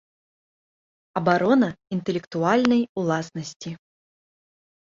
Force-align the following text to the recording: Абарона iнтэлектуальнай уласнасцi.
Абарона 1.19 1.69
iнтэлектуальнай 1.95 2.81
уласнасцi. 2.99 3.69